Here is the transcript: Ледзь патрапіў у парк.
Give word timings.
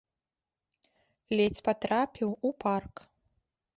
Ледзь 1.39 1.61
патрапіў 1.67 2.29
у 2.51 2.55
парк. 2.65 2.95